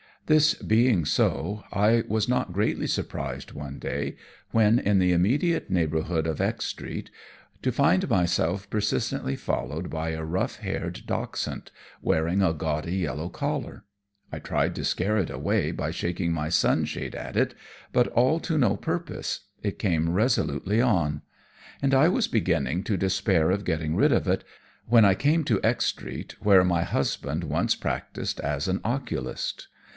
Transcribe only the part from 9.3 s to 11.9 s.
followed by a rough haired dachshund